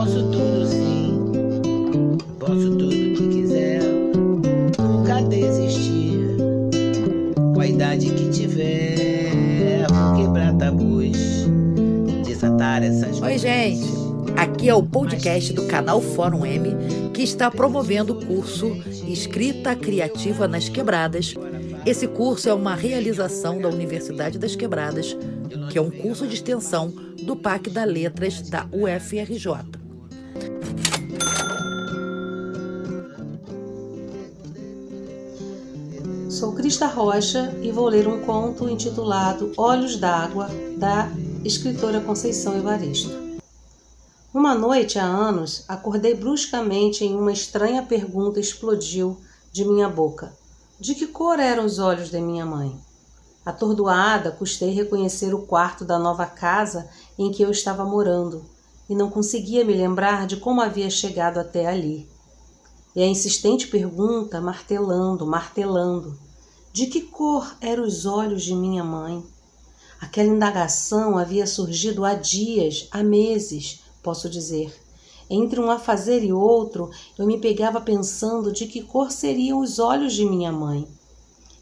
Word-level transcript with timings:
Posso 0.00 0.22
tudo 0.30 0.66
sim, 0.66 2.16
posso 2.38 2.70
tudo 2.70 2.88
que 2.88 3.28
quiser. 3.28 3.82
Nunca 4.78 5.20
desistir, 5.24 6.36
com 7.36 7.60
a 7.60 7.66
idade 7.66 8.08
que 8.08 8.30
tiver. 8.30 9.86
Vou 9.90 10.14
quebrar 10.16 10.56
tabus, 10.56 11.46
desatar 12.24 12.82
essas 12.82 13.20
Oi, 13.20 13.36
gente. 13.36 13.90
Aqui 14.38 14.70
é 14.70 14.74
o 14.74 14.82
podcast 14.82 15.52
do 15.52 15.66
canal 15.66 16.00
Fórum 16.00 16.46
M 16.46 17.10
que 17.12 17.22
está 17.22 17.50
promovendo 17.50 18.14
o 18.14 18.24
curso 18.24 18.74
Escrita 19.06 19.76
Criativa 19.76 20.48
nas 20.48 20.66
Quebradas. 20.66 21.34
Esse 21.84 22.08
curso 22.08 22.48
é 22.48 22.54
uma 22.54 22.74
realização 22.74 23.60
da 23.60 23.68
Universidade 23.68 24.38
das 24.38 24.56
Quebradas, 24.56 25.14
que 25.68 25.76
é 25.76 25.82
um 25.82 25.90
curso 25.90 26.26
de 26.26 26.36
extensão 26.36 26.88
do 27.22 27.36
PAC 27.36 27.68
da 27.68 27.84
Letras 27.84 28.48
da 28.48 28.66
UFRJ. 28.72 29.79
Sou 36.30 36.52
Crista 36.52 36.86
Rocha 36.86 37.58
e 37.60 37.72
vou 37.72 37.88
ler 37.88 38.06
um 38.06 38.20
conto 38.20 38.68
intitulado 38.68 39.52
Olhos 39.56 39.96
d'Água, 39.96 40.48
da 40.78 41.10
escritora 41.44 42.00
Conceição 42.00 42.56
Evaristo. 42.56 43.10
Uma 44.32 44.54
noite 44.54 44.96
há 44.96 45.04
anos, 45.04 45.64
acordei 45.66 46.14
bruscamente 46.14 47.04
em 47.04 47.16
uma 47.16 47.32
estranha 47.32 47.82
pergunta 47.82 48.38
explodiu 48.38 49.18
de 49.50 49.64
minha 49.64 49.88
boca. 49.88 50.32
De 50.78 50.94
que 50.94 51.08
cor 51.08 51.40
eram 51.40 51.64
os 51.64 51.80
olhos 51.80 52.10
de 52.10 52.20
minha 52.20 52.46
mãe? 52.46 52.78
Atordoada, 53.44 54.30
custei 54.30 54.70
reconhecer 54.70 55.34
o 55.34 55.42
quarto 55.42 55.84
da 55.84 55.98
nova 55.98 56.26
casa 56.26 56.88
em 57.18 57.32
que 57.32 57.42
eu 57.42 57.50
estava 57.50 57.84
morando 57.84 58.44
e 58.88 58.94
não 58.94 59.10
conseguia 59.10 59.64
me 59.64 59.74
lembrar 59.74 60.28
de 60.28 60.36
como 60.36 60.60
havia 60.60 60.90
chegado 60.90 61.38
até 61.38 61.66
ali. 61.66 62.08
E 62.94 63.00
a 63.00 63.06
insistente 63.06 63.68
pergunta, 63.68 64.40
martelando, 64.40 65.24
martelando: 65.24 66.18
de 66.72 66.86
que 66.86 67.00
cor 67.00 67.56
eram 67.60 67.84
os 67.84 68.06
olhos 68.06 68.44
de 68.44 68.54
minha 68.54 68.84
mãe? 68.84 69.24
Aquela 70.00 70.28
indagação 70.28 71.18
havia 71.18 71.46
surgido 71.46 72.04
há 72.04 72.14
dias, 72.14 72.86
há 72.92 73.02
meses, 73.02 73.80
posso 74.02 74.30
dizer. 74.30 74.72
Entre 75.28 75.60
um 75.60 75.70
afazer 75.70 76.24
e 76.24 76.32
outro, 76.32 76.90
eu 77.18 77.26
me 77.26 77.38
pegava 77.38 77.80
pensando 77.80 78.52
de 78.52 78.66
que 78.66 78.82
cor 78.82 79.10
seriam 79.10 79.60
os 79.60 79.78
olhos 79.80 80.12
de 80.12 80.24
minha 80.24 80.52
mãe. 80.52 80.86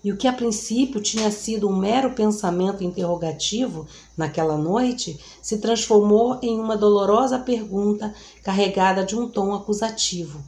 E 0.05 0.12
o 0.12 0.17
que 0.17 0.29
a 0.29 0.33
princípio 0.33 1.01
tinha 1.01 1.31
sido 1.31 1.69
um 1.69 1.77
mero 1.77 2.12
pensamento 2.14 2.84
interrogativo 2.84 3.86
naquela 4.17 4.56
noite 4.56 5.19
se 5.42 5.59
transformou 5.59 6.39
em 6.42 6.61
uma 6.61 6.77
dolorosa 6.77 7.39
pergunta 7.39 8.14
carregada 8.45 9.05
de 9.05 9.17
um 9.17 9.29
tom 9.29 9.55
acusativo. 9.55 10.41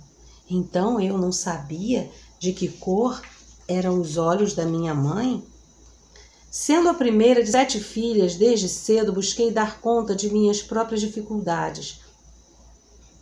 Então 0.48 1.00
eu 1.00 1.16
não 1.16 1.32
sabia 1.32 2.10
de 2.38 2.52
que 2.52 2.68
cor 2.68 3.20
eram 3.70 4.00
os 4.00 4.16
olhos 4.16 4.52
da 4.52 4.64
minha 4.66 4.92
mãe? 4.92 5.44
Sendo 6.50 6.88
a 6.88 6.94
primeira 6.94 7.40
de 7.40 7.52
sete 7.52 7.78
filhas, 7.78 8.34
desde 8.34 8.68
cedo 8.68 9.12
busquei 9.12 9.52
dar 9.52 9.80
conta 9.80 10.12
de 10.16 10.28
minhas 10.28 10.60
próprias 10.60 11.00
dificuldades. 11.00 12.00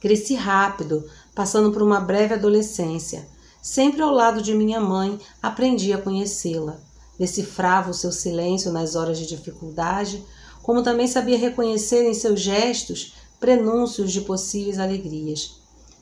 Cresci 0.01 0.35
rápido, 0.35 1.05
passando 1.35 1.71
por 1.71 1.83
uma 1.83 2.01
breve 2.01 2.33
adolescência. 2.33 3.29
Sempre 3.61 4.01
ao 4.01 4.11
lado 4.11 4.41
de 4.41 4.55
minha 4.55 4.81
mãe, 4.81 5.21
aprendi 5.43 5.93
a 5.93 6.01
conhecê-la. 6.01 6.81
Decifrava 7.19 7.91
o 7.91 7.95
seu 7.95 8.11
silêncio 8.11 8.73
nas 8.73 8.95
horas 8.95 9.19
de 9.19 9.27
dificuldade, 9.27 10.25
como 10.63 10.83
também 10.83 11.07
sabia 11.07 11.37
reconhecer 11.37 12.09
em 12.09 12.15
seus 12.15 12.41
gestos 12.41 13.13
prenúncios 13.39 14.11
de 14.13 14.23
possíveis 14.23 14.79
alegrias. 14.79 15.61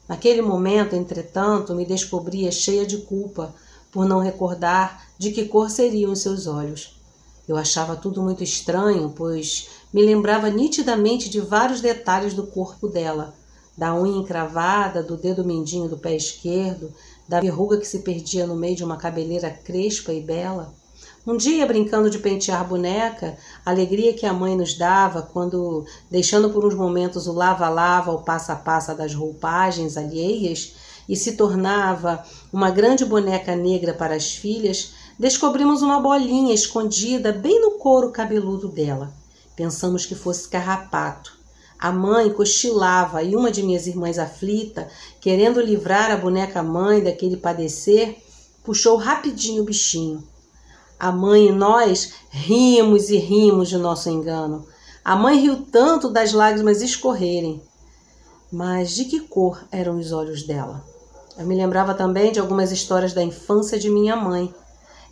Naquele 0.09 0.41
momento, 0.41 0.95
entretanto, 0.95 1.75
me 1.75 1.85
descobria 1.85 2.53
cheia 2.53 2.87
de 2.87 2.99
culpa 2.99 3.53
por 3.97 4.05
não 4.05 4.19
recordar 4.21 5.07
de 5.17 5.31
que 5.31 5.47
cor 5.47 5.71
seriam 5.71 6.13
os 6.13 6.21
seus 6.21 6.47
olhos. 6.47 7.01
Eu 7.49 7.57
achava 7.57 7.97
tudo 7.97 8.21
muito 8.21 8.45
estranho, 8.45 9.11
pois 9.17 9.71
me 9.91 10.03
lembrava 10.03 10.51
nitidamente 10.51 11.31
de 11.31 11.41
vários 11.41 11.81
detalhes 11.81 12.35
do 12.35 12.47
corpo 12.47 12.89
dela, 12.89 13.35
da 13.75 13.95
unha 13.95 14.19
encravada, 14.19 15.03
do 15.03 15.17
dedo 15.17 15.43
mindinho 15.43 15.89
do 15.89 15.97
pé 15.97 16.15
esquerdo, 16.15 16.93
da 17.27 17.41
verruga 17.41 17.79
que 17.79 17.87
se 17.87 18.01
perdia 18.01 18.47
no 18.47 18.55
meio 18.55 18.77
de 18.77 18.85
uma 18.85 18.99
cabeleira 18.99 19.49
crespa 19.49 20.13
e 20.13 20.21
bela. 20.21 20.75
Um 21.27 21.35
dia, 21.35 21.65
brincando 21.67 22.11
de 22.11 22.19
pentear 22.19 22.69
boneca, 22.69 23.39
a 23.65 23.71
alegria 23.71 24.13
que 24.13 24.27
a 24.27 24.33
mãe 24.35 24.55
nos 24.55 24.75
dava 24.75 25.23
quando, 25.23 25.87
deixando 26.11 26.51
por 26.51 26.67
uns 26.67 26.75
momentos 26.75 27.27
o 27.27 27.33
lava-lava, 27.33 28.13
o 28.13 28.23
passa-passa 28.23 28.95
das 28.95 29.15
roupagens 29.15 29.97
alheias, 29.97 30.75
e 31.09 31.15
se 31.17 31.33
tornava 31.33 32.25
uma 32.53 32.71
grande 32.71 33.05
boneca 33.05 33.55
negra 33.55 33.95
para 33.95 34.15
as 34.15 34.33
filhas, 34.33 34.93
descobrimos 35.19 35.83
uma 35.83 36.01
bolinha 36.01 36.55
escondida 36.55 37.33
bem 37.33 37.61
no 37.61 37.73
couro 37.73 38.11
cabeludo 38.11 38.69
dela. 38.69 39.13
Pensamos 39.55 40.05
que 40.05 40.15
fosse 40.15 40.49
carrapato. 40.49 41.37
A 41.79 41.93
mãe 41.93 42.31
cochilava 42.31 43.23
e 43.23 43.37
uma 43.37 43.51
de 43.51 43.63
minhas 43.63 43.87
irmãs 43.87 44.19
aflita, 44.19 44.89
querendo 45.21 45.61
livrar 45.61 46.11
a 46.11 46.17
boneca 46.17 46.63
mãe 46.63 47.03
daquele 47.03 47.37
padecer, 47.37 48.17
puxou 48.65 48.97
rapidinho 48.97 49.63
o 49.63 49.67
bichinho. 49.67 50.27
A 50.99 51.13
mãe 51.13 51.49
e 51.49 51.53
nós 51.53 52.15
rimos 52.31 53.11
e 53.11 53.19
rimos 53.19 53.69
de 53.69 53.77
nosso 53.77 54.09
engano. 54.09 54.67
A 55.05 55.15
mãe 55.15 55.39
riu 55.39 55.67
tanto 55.71 56.09
das 56.09 56.33
lágrimas 56.33 56.81
escorrerem. 56.81 57.63
Mas 58.51 58.95
de 58.95 59.05
que 59.05 59.21
cor 59.21 59.63
eram 59.71 59.99
os 59.99 60.13
olhos 60.13 60.43
dela? 60.45 60.85
Eu 61.39 61.47
me 61.47 61.55
lembrava 61.55 61.95
também 61.95 62.33
de 62.33 62.41
algumas 62.41 62.73
histórias 62.73 63.13
da 63.13 63.23
infância 63.23 63.79
de 63.79 63.91
minha 63.91 64.17
mãe 64.17 64.55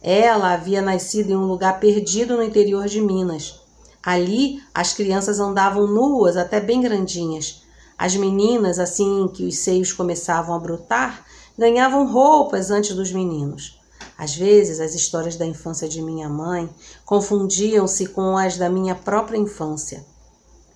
ela 0.07 0.53
havia 0.53 0.83
nascido 0.83 1.31
em 1.31 1.35
um 1.37 1.47
lugar 1.47 1.81
perdido 1.81 2.37
no 2.37 2.43
interior 2.43 2.87
de 2.87 3.01
Minas. 3.01 3.59
Ali, 4.03 4.61
as 4.75 4.93
crianças 4.93 5.41
andavam 5.41 5.87
nuas, 5.87 6.37
até 6.37 6.61
bem 6.61 6.83
grandinhas. 6.83 7.63
As 7.97 8.15
meninas, 8.15 8.79
assim 8.79 9.27
que 9.29 9.47
os 9.47 9.57
seios 9.57 9.95
começavam 9.95 10.55
a 10.55 10.59
brotar, 10.59 11.25
ganhavam 11.57 12.07
roupas 12.07 12.71
antes 12.71 12.95
dos 12.95 13.11
meninos. 13.13 13.81
Às 14.19 14.37
vezes, 14.37 14.79
as 14.79 14.95
histórias 14.95 15.37
da 15.37 15.47
infância 15.47 15.89
de 15.89 16.03
minha 16.03 16.29
mãe 16.29 16.69
confundiam-se 17.07 18.09
com 18.09 18.37
as 18.37 18.59
da 18.59 18.69
minha 18.69 18.95
própria 18.95 19.39
infância. 19.39 20.05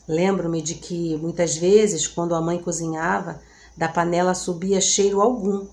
Lembro-me 0.08 0.62
de 0.62 0.76
que, 0.76 1.18
muitas 1.18 1.54
vezes, 1.54 2.06
quando 2.06 2.34
a 2.34 2.40
mãe 2.40 2.58
cozinhava, 2.58 3.42
da 3.78 3.88
panela 3.88 4.34
subia 4.34 4.80
cheiro 4.80 5.22
algum 5.22 5.66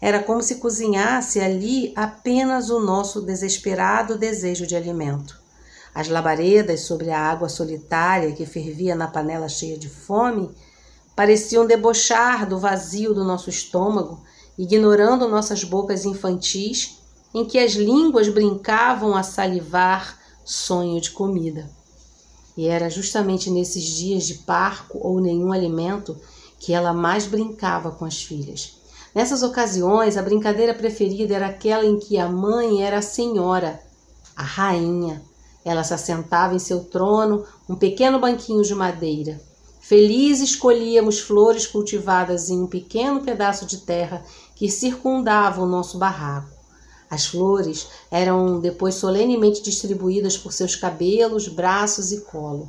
era 0.00 0.22
como 0.22 0.42
se 0.42 0.56
cozinhasse 0.56 1.40
ali 1.40 1.92
apenas 1.96 2.68
o 2.68 2.80
nosso 2.80 3.22
desesperado 3.22 4.18
desejo 4.18 4.66
de 4.66 4.76
alimento. 4.76 5.40
As 5.94 6.08
labaredas 6.08 6.80
sobre 6.80 7.10
a 7.10 7.18
água 7.18 7.48
solitária 7.48 8.32
que 8.32 8.44
fervia 8.44 8.94
na 8.94 9.06
panela 9.06 9.48
cheia 9.48 9.78
de 9.78 9.88
fome 9.88 10.50
pareciam 11.14 11.66
debochar 11.66 12.46
do 12.46 12.58
vazio 12.58 13.14
do 13.14 13.24
nosso 13.24 13.48
estômago, 13.48 14.20
ignorando 14.58 15.28
nossas 15.28 15.64
bocas 15.64 16.04
infantis 16.04 16.98
em 17.32 17.44
que 17.44 17.58
as 17.58 17.72
línguas 17.72 18.28
brincavam 18.28 19.16
a 19.16 19.22
salivar 19.22 20.18
sonho 20.44 21.00
de 21.00 21.10
comida. 21.10 21.70
E 22.56 22.66
era 22.66 22.90
justamente 22.90 23.50
nesses 23.50 23.84
dias 23.84 24.24
de 24.24 24.34
parco 24.34 24.98
ou 25.00 25.20
nenhum 25.20 25.52
alimento 25.52 26.16
que 26.58 26.72
ela 26.72 26.92
mais 26.92 27.26
brincava 27.26 27.90
com 27.90 28.04
as 28.04 28.22
filhas. 28.22 28.76
Nessas 29.14 29.42
ocasiões, 29.42 30.16
a 30.16 30.22
brincadeira 30.22 30.74
preferida 30.74 31.34
era 31.34 31.46
aquela 31.46 31.86
em 31.86 31.98
que 31.98 32.18
a 32.18 32.28
mãe 32.28 32.82
era 32.82 32.98
a 32.98 33.02
senhora, 33.02 33.80
a 34.36 34.42
rainha. 34.42 35.22
Ela 35.64 35.82
se 35.82 35.94
assentava 35.94 36.54
em 36.54 36.58
seu 36.58 36.84
trono, 36.84 37.44
um 37.68 37.74
pequeno 37.74 38.20
banquinho 38.20 38.62
de 38.62 38.74
madeira. 38.74 39.40
Felizes 39.80 40.54
colhíamos 40.54 41.20
flores 41.20 41.66
cultivadas 41.66 42.50
em 42.50 42.60
um 42.60 42.66
pequeno 42.66 43.22
pedaço 43.22 43.64
de 43.64 43.78
terra 43.78 44.24
que 44.54 44.70
circundava 44.70 45.62
o 45.62 45.66
nosso 45.66 45.96
barraco. 45.96 46.50
As 47.08 47.26
flores 47.26 47.86
eram 48.10 48.58
depois 48.58 48.96
solenemente 48.96 49.62
distribuídas 49.62 50.36
por 50.36 50.52
seus 50.52 50.74
cabelos, 50.74 51.46
braços 51.46 52.10
e 52.12 52.22
colo. 52.22 52.68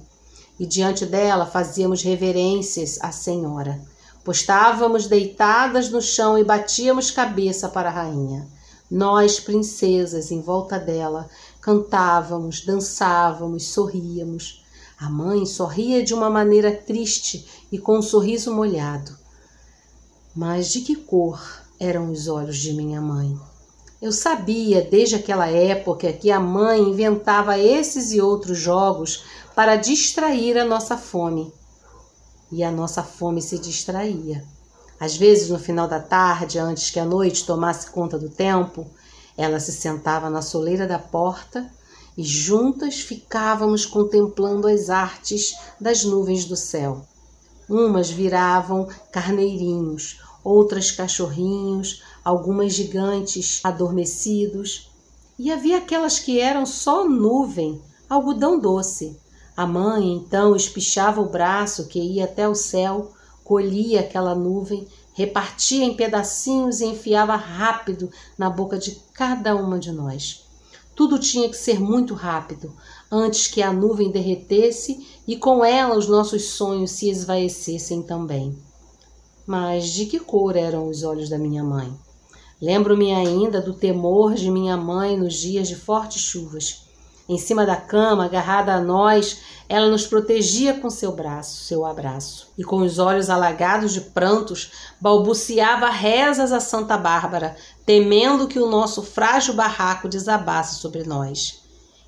E 0.60 0.66
diante 0.66 1.06
dela 1.06 1.46
fazíamos 1.46 2.02
reverências 2.02 2.98
à 3.02 3.12
Senhora. 3.12 3.82
Postávamos 4.24 5.08
deitadas 5.08 5.90
no 5.90 6.02
chão 6.02 6.38
e 6.38 6.44
batíamos 6.44 7.12
cabeça 7.12 7.70
para 7.70 7.90
a 7.90 7.94
rainha. 7.94 8.48
Nós, 8.90 9.40
princesas, 9.40 10.32
em 10.32 10.42
volta 10.42 10.80
dela, 10.80 11.30
cantávamos, 11.62 12.66
dançávamos, 12.66 13.68
sorríamos. 13.68 14.64
A 15.00 15.10
mãe 15.10 15.46
sorria 15.46 16.04
de 16.04 16.14
uma 16.14 16.30
maneira 16.30 16.72
triste 16.72 17.46
e 17.72 17.78
com 17.78 18.00
um 18.00 18.02
sorriso 18.02 18.54
molhado. 18.54 19.16
Mas 20.36 20.72
de 20.72 20.82
que 20.82 20.96
cor 20.96 21.42
eram 21.80 22.12
os 22.12 22.28
olhos 22.28 22.58
de 22.58 22.74
minha 22.74 23.02
mãe? 23.02 23.38
Eu 24.02 24.12
sabia 24.12 24.82
desde 24.82 25.16
aquela 25.16 25.48
época 25.48 26.14
que 26.14 26.32
a 26.32 26.40
mãe 26.40 26.80
inventava 26.80 27.58
esses 27.58 28.12
e 28.12 28.22
outros 28.22 28.58
jogos 28.58 29.24
para 29.58 29.76
distrair 29.76 30.56
a 30.60 30.64
nossa 30.64 30.96
fome. 30.96 31.52
e 32.52 32.64
a 32.64 32.70
nossa 32.70 33.02
fome 33.02 33.42
se 33.42 33.58
distraía. 33.58 34.46
Às 35.00 35.18
vezes, 35.18 35.50
no 35.50 35.58
final 35.58 35.88
da 35.88 36.00
tarde, 36.00 36.60
antes 36.60 36.92
que 36.92 37.00
a 37.00 37.06
noite 37.06 37.44
tomasse 37.44 37.90
conta 37.90 38.20
do 38.20 38.30
tempo, 38.30 38.86
ela 39.36 39.60
se 39.60 39.72
sentava 39.72 40.30
na 40.30 40.44
soleira 40.44 40.86
da 40.86 41.00
porta 41.00 41.68
e 42.16 42.24
juntas 42.24 43.00
ficávamos 43.00 43.84
contemplando 43.84 44.68
as 44.68 44.92
artes 44.92 45.58
das 45.82 46.04
nuvens 46.04 46.46
do 46.46 46.56
céu. 46.56 47.04
Umas 47.68 48.12
viravam 48.12 48.88
carneirinhos, 49.12 50.22
outras 50.44 50.92
cachorrinhos, 50.92 52.04
algumas 52.24 52.74
gigantes 52.74 53.60
adormecidos, 53.64 54.92
e 55.40 55.52
havia 55.52 55.80
aquelas 55.80 56.20
que 56.20 56.40
eram 56.40 56.64
só 56.64 57.10
nuvem, 57.10 57.82
algodão 58.08 58.60
doce. 58.60 59.20
A 59.58 59.66
mãe 59.66 60.14
então 60.14 60.56
espichava 60.56 61.20
o 61.20 61.30
braço 61.30 61.88
que 61.88 62.00
ia 62.00 62.26
até 62.26 62.48
o 62.48 62.54
céu, 62.54 63.12
colhia 63.44 64.02
aquela 64.02 64.36
nuvem, 64.36 64.88
repartia 65.14 65.84
em 65.84 65.96
pedacinhos 65.96 66.80
e 66.80 66.86
enfiava 66.86 67.36
rápido 67.36 68.08
na 68.38 68.52
boca 68.52 68.78
de 68.78 69.02
cada 69.12 69.56
uma 69.56 69.80
de 69.80 69.92
nós. 69.92 70.46
Tudo 70.96 71.18
tinha 71.18 71.50
que 71.50 71.58
ser 71.58 71.80
muito 71.80 72.14
rápido, 72.14 72.72
antes 73.12 73.48
que 73.48 73.64
a 73.64 73.74
nuvem 73.74 74.12
derretesse 74.12 75.08
e 75.28 75.36
com 75.36 75.66
ela 75.66 75.98
os 75.98 76.08
nossos 76.08 76.50
sonhos 76.50 76.92
se 76.92 77.10
esvaecessem 77.10 78.04
também. 78.04 78.56
Mas 79.44 79.90
de 79.90 80.06
que 80.06 80.20
cor 80.20 80.56
eram 80.56 80.88
os 80.88 81.02
olhos 81.02 81.30
da 81.30 81.38
minha 81.40 81.64
mãe? 81.64 81.92
Lembro-me 82.62 83.12
ainda 83.12 83.60
do 83.60 83.74
temor 83.74 84.36
de 84.36 84.52
minha 84.52 84.78
mãe 84.78 85.18
nos 85.18 85.34
dias 85.34 85.68
de 85.68 85.76
fortes 85.76 86.22
chuvas. 86.22 86.87
Em 87.30 87.38
cima 87.38 87.66
da 87.66 87.76
cama, 87.76 88.26
agarrada 88.26 88.74
a 88.74 88.80
nós, 88.80 89.40
ela 89.68 89.90
nos 89.90 90.08
protegia 90.08 90.80
com 90.80 90.90
seu 90.90 91.12
braço, 91.12 91.66
seu 91.66 91.86
abraço, 91.86 92.48
e 92.58 92.64
com 92.64 92.78
os 92.78 93.00
olhos 93.00 93.30
alagados 93.30 93.92
de 93.92 94.00
prantos, 94.00 94.72
balbuciava 95.02 95.90
rezas 95.90 96.54
a 96.54 96.62
Santa 96.62 96.98
Bárbara, 96.98 97.58
temendo 97.86 98.48
que 98.48 98.60
o 98.60 98.70
nosso 98.70 99.04
frágil 99.04 99.54
barraco 99.54 100.08
desabasse 100.08 100.80
sobre 100.80 101.04
nós. 101.04 101.62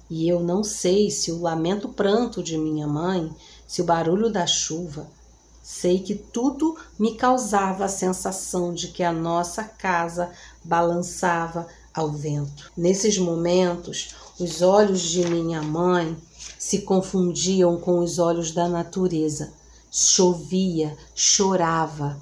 E 0.09 0.27
eu 0.27 0.39
não 0.39 0.63
sei 0.63 1.11
se 1.11 1.31
o 1.31 1.41
lamento 1.41 1.89
pranto 1.89 2.41
de 2.41 2.57
minha 2.57 2.87
mãe, 2.87 3.29
se 3.67 3.81
o 3.81 3.85
barulho 3.85 4.31
da 4.31 4.47
chuva, 4.47 5.07
sei 5.61 5.99
que 5.99 6.15
tudo 6.15 6.77
me 6.97 7.15
causava 7.15 7.85
a 7.85 7.89
sensação 7.89 8.73
de 8.73 8.87
que 8.87 9.03
a 9.03 9.11
nossa 9.11 9.65
casa 9.65 10.31
balançava 10.63 11.67
ao 11.93 12.09
vento. 12.09 12.71
Nesses 12.75 13.17
momentos, 13.17 14.15
os 14.39 14.61
olhos 14.61 15.01
de 15.01 15.25
minha 15.27 15.61
mãe 15.61 16.17
se 16.57 16.81
confundiam 16.81 17.77
com 17.77 17.99
os 17.99 18.19
olhos 18.19 18.51
da 18.51 18.67
natureza. 18.67 19.51
Chovia, 19.91 20.95
chorava, 21.15 22.17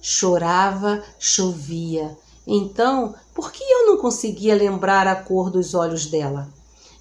chorava, 0.00 1.02
chovia. 1.18 2.16
Então, 2.46 3.14
por 3.34 3.52
que 3.52 3.62
eu 3.62 3.86
não 3.86 3.98
conseguia 3.98 4.54
lembrar 4.54 5.06
a 5.06 5.14
cor 5.14 5.50
dos 5.50 5.74
olhos 5.74 6.06
dela? 6.06 6.48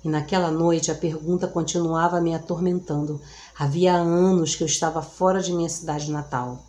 E 0.03 0.09
naquela 0.09 0.49
noite 0.49 0.91
a 0.91 0.95
pergunta 0.95 1.47
continuava 1.47 2.21
me 2.21 2.33
atormentando. 2.33 3.21
Havia 3.57 3.93
anos 3.93 4.55
que 4.55 4.63
eu 4.63 4.67
estava 4.67 5.01
fora 5.01 5.41
de 5.41 5.53
minha 5.53 5.69
cidade 5.69 6.11
natal. 6.11 6.63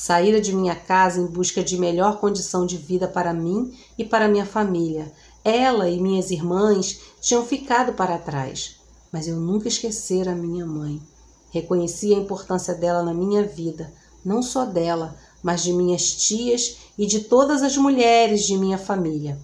Saíra 0.00 0.40
de 0.40 0.54
minha 0.54 0.76
casa 0.76 1.20
em 1.20 1.26
busca 1.26 1.60
de 1.60 1.76
melhor 1.76 2.20
condição 2.20 2.64
de 2.64 2.76
vida 2.76 3.08
para 3.08 3.34
mim 3.34 3.76
e 3.98 4.04
para 4.04 4.28
minha 4.28 4.46
família. 4.46 5.12
Ela 5.42 5.90
e 5.90 6.00
minhas 6.00 6.30
irmãs 6.30 7.00
tinham 7.20 7.44
ficado 7.44 7.92
para 7.94 8.16
trás, 8.16 8.76
mas 9.10 9.26
eu 9.26 9.34
nunca 9.40 9.66
esquecera 9.66 10.30
a 10.30 10.36
minha 10.36 10.64
mãe. 10.64 11.02
Reconheci 11.50 12.14
a 12.14 12.16
importância 12.16 12.76
dela 12.76 13.02
na 13.02 13.12
minha 13.12 13.42
vida, 13.42 13.92
não 14.24 14.40
só 14.40 14.64
dela, 14.64 15.16
mas 15.42 15.64
de 15.64 15.72
minhas 15.72 16.12
tias 16.12 16.76
e 16.96 17.04
de 17.04 17.22
todas 17.24 17.60
as 17.60 17.76
mulheres 17.76 18.46
de 18.46 18.56
minha 18.56 18.78
família. 18.78 19.36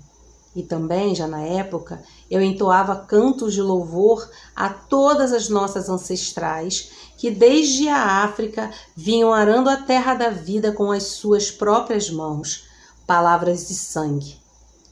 E 0.55 0.63
também, 0.63 1.15
já 1.15 1.27
na 1.27 1.41
época, 1.41 2.03
eu 2.31 2.41
entoava 2.41 2.97
cantos 2.97 3.55
de 3.55 3.61
louvor 3.61 4.29
a 4.55 4.69
todas 4.69 5.33
as 5.33 5.49
nossas 5.49 5.89
ancestrais 5.89 6.91
que 7.17 7.31
desde 7.31 7.89
a 7.89 8.23
África 8.25 8.71
vinham 8.95 9.33
arando 9.33 9.69
a 9.69 9.77
terra 9.77 10.15
da 10.15 10.31
vida 10.31 10.73
com 10.73 10.93
as 10.93 11.05
suas 11.05 11.51
próprias 11.51 12.11
mãos, 12.11 12.65
palavras 13.07 13.67
de 13.67 13.75
sangue. 13.75 14.37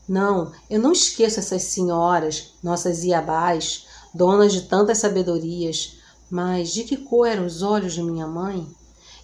Não, 0.09 0.50
eu 0.69 0.81
não 0.81 0.93
esqueço 0.93 1.38
essas 1.38 1.62
senhoras, 1.64 2.55
nossas 2.62 3.05
iabás, 3.05 3.87
donas 4.12 4.53
de 4.53 4.62
tantas 4.62 4.99
sabedorias, 4.99 5.99
mas 6.31 6.73
de 6.73 6.85
que 6.85 6.97
cor 6.97 7.26
eram 7.26 7.47
os 7.47 7.62
olhos 7.62 7.93
de 7.93 8.03
minha 8.03 8.26
mãe? 8.26 8.67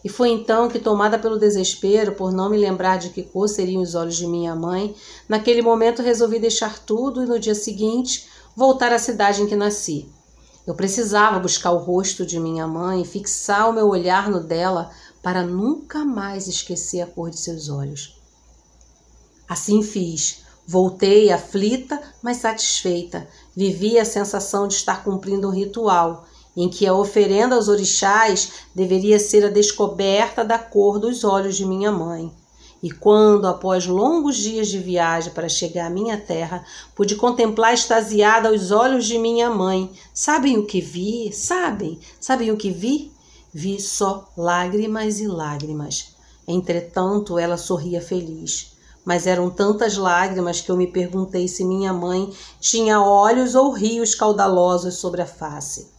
E 0.04 0.08
foi 0.08 0.30
então 0.30 0.68
que, 0.68 0.78
tomada 0.78 1.18
pelo 1.18 1.38
desespero 1.38 2.12
por 2.12 2.32
não 2.32 2.48
me 2.48 2.56
lembrar 2.56 2.98
de 2.98 3.10
que 3.10 3.22
cor 3.22 3.48
seriam 3.48 3.82
os 3.82 3.94
olhos 3.94 4.16
de 4.16 4.26
minha 4.26 4.54
mãe, 4.54 4.94
naquele 5.28 5.60
momento 5.60 6.02
resolvi 6.02 6.38
deixar 6.38 6.78
tudo 6.78 7.22
e 7.22 7.26
no 7.26 7.38
dia 7.38 7.54
seguinte 7.54 8.28
voltar 8.54 8.92
à 8.92 8.98
cidade 8.98 9.42
em 9.42 9.46
que 9.46 9.56
nasci. 9.56 10.08
Eu 10.66 10.74
precisava 10.74 11.38
buscar 11.38 11.72
o 11.72 11.78
rosto 11.78 12.26
de 12.26 12.38
minha 12.38 12.66
mãe 12.66 13.02
e 13.02 13.06
fixar 13.06 13.70
o 13.70 13.72
meu 13.72 13.88
olhar 13.88 14.30
no 14.30 14.40
dela 14.40 14.90
para 15.22 15.42
nunca 15.42 16.04
mais 16.04 16.46
esquecer 16.46 17.00
a 17.00 17.06
cor 17.06 17.30
de 17.30 17.38
seus 17.38 17.68
olhos. 17.68 18.20
Assim 19.48 19.82
fiz. 19.82 20.44
Voltei 20.66 21.32
aflita, 21.32 21.98
mas 22.22 22.36
satisfeita. 22.36 23.26
Vivi 23.56 23.98
a 23.98 24.04
sensação 24.04 24.68
de 24.68 24.74
estar 24.74 25.02
cumprindo 25.02 25.48
um 25.48 25.52
ritual 25.52 26.26
em 26.60 26.68
que 26.68 26.88
a 26.88 26.92
oferenda 26.92 27.54
aos 27.54 27.68
orixás 27.68 28.50
deveria 28.74 29.20
ser 29.20 29.44
a 29.44 29.48
descoberta 29.48 30.44
da 30.44 30.58
cor 30.58 30.98
dos 30.98 31.22
olhos 31.22 31.56
de 31.56 31.64
minha 31.64 31.92
mãe. 31.92 32.32
E 32.82 32.90
quando, 32.90 33.46
após 33.46 33.86
longos 33.86 34.36
dias 34.36 34.66
de 34.66 34.80
viagem 34.80 35.32
para 35.32 35.48
chegar 35.48 35.86
à 35.86 35.90
minha 35.90 36.16
terra, 36.16 36.64
pude 36.96 37.14
contemplar 37.14 37.74
extasiada 37.74 38.52
os 38.52 38.72
olhos 38.72 39.06
de 39.06 39.18
minha 39.18 39.48
mãe, 39.48 39.88
sabem 40.12 40.58
o 40.58 40.66
que 40.66 40.80
vi? 40.80 41.32
Sabem? 41.32 42.00
Sabem 42.18 42.50
o 42.50 42.56
que 42.56 42.72
vi? 42.72 43.12
Vi 43.54 43.80
só 43.80 44.28
lágrimas 44.36 45.20
e 45.20 45.28
lágrimas. 45.28 46.16
Entretanto, 46.46 47.38
ela 47.38 47.56
sorria 47.56 48.02
feliz 48.02 48.76
mas 49.04 49.26
eram 49.26 49.48
tantas 49.48 49.96
lágrimas 49.96 50.60
que 50.60 50.70
eu 50.70 50.76
me 50.76 50.86
perguntei 50.86 51.48
se 51.48 51.64
minha 51.64 51.94
mãe 51.94 52.30
tinha 52.60 53.00
olhos 53.00 53.54
ou 53.54 53.72
rios 53.72 54.14
caudalosos 54.14 54.96
sobre 54.96 55.22
a 55.22 55.26
face. 55.26 55.97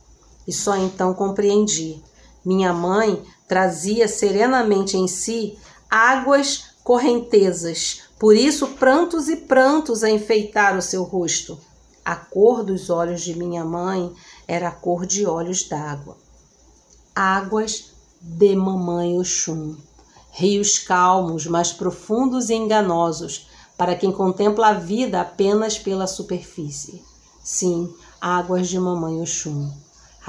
E 0.49 0.51
só 0.51 0.75
então 0.75 1.13
compreendi. 1.13 2.03
Minha 2.43 2.73
mãe 2.73 3.21
trazia 3.47 4.07
serenamente 4.07 4.97
em 4.97 5.07
si 5.07 5.55
águas 5.87 6.71
correntezas, 6.83 8.01
por 8.17 8.35
isso 8.35 8.69
prantos 8.69 9.29
e 9.29 9.35
prantos 9.35 10.03
a 10.03 10.09
enfeitar 10.09 10.75
o 10.75 10.81
seu 10.81 11.03
rosto. 11.03 11.59
A 12.03 12.15
cor 12.15 12.63
dos 12.63 12.89
olhos 12.89 13.21
de 13.21 13.37
minha 13.37 13.63
mãe 13.63 14.11
era 14.47 14.69
a 14.69 14.71
cor 14.71 15.05
de 15.05 15.27
olhos 15.27 15.69
d'água. 15.69 16.17
Águas 17.15 17.93
de 18.19 18.55
mamãe 18.55 19.19
Oxum 19.19 19.77
rios 20.31 20.79
calmos, 20.79 21.45
mas 21.47 21.73
profundos 21.73 22.49
e 22.49 22.53
enganosos, 22.53 23.49
para 23.77 23.95
quem 23.95 24.11
contempla 24.11 24.67
a 24.67 24.73
vida 24.73 25.21
apenas 25.21 25.77
pela 25.77 26.07
superfície. 26.07 27.03
Sim, 27.43 27.93
águas 28.21 28.67
de 28.67 28.79
mamãe 28.79 29.21
Oxum. 29.21 29.71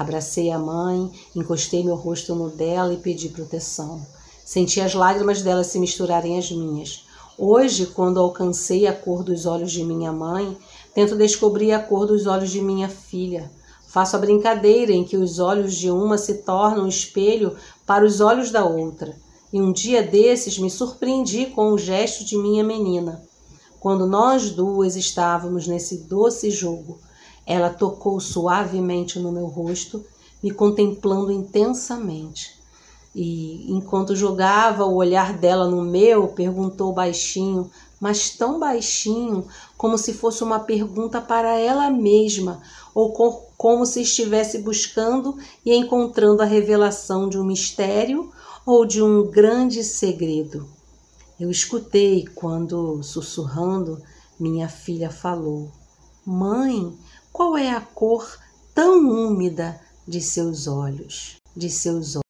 Abracei 0.01 0.49
a 0.49 0.57
mãe, 0.57 1.11
encostei 1.35 1.83
meu 1.83 1.93
rosto 1.93 2.33
no 2.33 2.49
dela 2.49 2.91
e 2.91 2.97
pedi 2.97 3.29
proteção. 3.29 4.01
Senti 4.43 4.81
as 4.81 4.95
lágrimas 4.95 5.43
dela 5.43 5.63
se 5.63 5.77
misturarem 5.77 6.39
às 6.39 6.51
minhas. 6.51 7.05
Hoje, 7.37 7.85
quando 7.85 8.19
alcancei 8.19 8.87
a 8.87 8.93
cor 8.93 9.23
dos 9.23 9.45
olhos 9.45 9.71
de 9.71 9.83
minha 9.83 10.11
mãe, 10.11 10.57
tento 10.95 11.15
descobrir 11.15 11.71
a 11.71 11.79
cor 11.79 12.07
dos 12.07 12.25
olhos 12.25 12.49
de 12.49 12.59
minha 12.63 12.89
filha. 12.89 13.51
Faço 13.87 14.15
a 14.15 14.19
brincadeira 14.19 14.91
em 14.91 15.03
que 15.03 15.17
os 15.17 15.37
olhos 15.37 15.75
de 15.75 15.91
uma 15.91 16.17
se 16.17 16.39
tornam 16.39 16.87
espelho 16.87 17.55
para 17.85 18.03
os 18.03 18.19
olhos 18.21 18.49
da 18.49 18.65
outra. 18.65 19.15
E 19.53 19.61
um 19.61 19.71
dia 19.71 20.01
desses 20.01 20.57
me 20.57 20.71
surpreendi 20.71 21.45
com 21.45 21.73
o 21.73 21.77
gesto 21.77 22.25
de 22.25 22.35
minha 22.39 22.63
menina. 22.63 23.21
Quando 23.79 24.07
nós 24.07 24.49
duas 24.49 24.95
estávamos 24.95 25.67
nesse 25.67 26.07
doce 26.07 26.49
jogo, 26.49 26.99
ela 27.45 27.69
tocou 27.69 28.19
suavemente 28.19 29.19
no 29.19 29.31
meu 29.31 29.45
rosto, 29.45 30.03
me 30.41 30.51
contemplando 30.51 31.31
intensamente. 31.31 32.59
E 33.13 33.71
enquanto 33.71 34.15
jogava 34.15 34.85
o 34.85 34.95
olhar 34.95 35.37
dela 35.37 35.67
no 35.67 35.81
meu, 35.81 36.29
perguntou 36.29 36.93
baixinho, 36.93 37.69
mas 37.99 38.29
tão 38.31 38.59
baixinho, 38.59 39.45
como 39.77 39.97
se 39.97 40.13
fosse 40.13 40.43
uma 40.43 40.59
pergunta 40.59 41.19
para 41.19 41.59
ela 41.59 41.89
mesma, 41.89 42.61
ou 42.95 43.11
como 43.57 43.85
se 43.85 44.01
estivesse 44.01 44.59
buscando 44.59 45.37
e 45.65 45.73
encontrando 45.75 46.41
a 46.41 46.45
revelação 46.45 47.27
de 47.27 47.37
um 47.37 47.43
mistério 47.43 48.31
ou 48.65 48.85
de 48.85 49.01
um 49.01 49.29
grande 49.29 49.83
segredo. 49.83 50.67
Eu 51.39 51.49
escutei 51.49 52.25
quando, 52.35 53.01
sussurrando, 53.03 54.01
minha 54.39 54.69
filha 54.69 55.09
falou: 55.09 55.71
Mãe, 56.25 56.97
qual 57.31 57.57
é 57.57 57.71
a 57.71 57.81
cor 57.81 58.37
tão 58.73 58.99
úmida 59.09 59.79
de 60.07 60.21
seus 60.21 60.67
olhos? 60.67 61.37
De 61.55 61.69
seus 61.69 62.15
olhos. 62.15 62.21